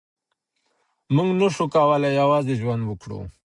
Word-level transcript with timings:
مونږ 1.15 1.29
نسو 1.39 1.65
کولای 1.75 2.11
یوازې 2.21 2.53
ژوند 2.61 2.81
وکړو. 2.85 3.19